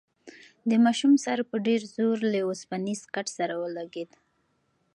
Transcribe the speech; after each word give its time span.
د 0.69 0.71
ماشوم 0.83 1.13
سر 1.25 1.37
په 1.49 1.55
ډېر 1.67 1.81
زور 1.95 2.17
له 2.31 2.39
اوسپنیز 2.47 3.01
کټ 3.13 3.27
سره 3.37 3.53
ولگېد. 3.63 4.11